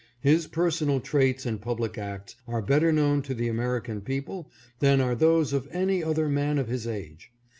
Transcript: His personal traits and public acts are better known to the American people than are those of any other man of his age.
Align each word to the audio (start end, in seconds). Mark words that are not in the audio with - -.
His 0.21 0.47
personal 0.47 0.99
traits 0.99 1.45
and 1.45 1.61
public 1.61 1.95
acts 1.95 2.35
are 2.47 2.63
better 2.63 2.91
known 2.91 3.21
to 3.21 3.35
the 3.35 3.47
American 3.47 4.01
people 4.01 4.49
than 4.79 4.99
are 4.99 5.13
those 5.13 5.53
of 5.53 5.67
any 5.71 6.03
other 6.03 6.27
man 6.27 6.57
of 6.57 6.67
his 6.69 6.87
age. 6.87 7.31